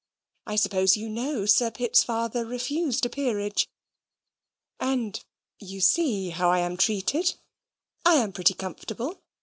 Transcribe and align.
I 0.47 0.55
suppose 0.55 0.97
you 0.97 1.09
know 1.09 1.45
Sir 1.45 1.69
Pitt's 1.69 2.03
father 2.03 2.43
refused 2.43 3.05
a 3.05 3.09
peerage. 3.09 3.67
And 4.79 5.23
you 5.59 5.79
see 5.79 6.31
how 6.31 6.49
I 6.49 6.57
am 6.57 6.75
treated. 6.75 7.35
I 8.03 8.15
am 8.15 8.31
pretty 8.31 8.55
comfortable. 8.55 9.21